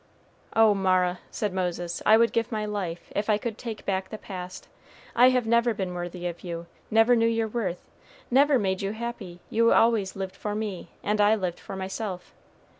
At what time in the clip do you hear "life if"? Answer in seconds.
2.65-3.29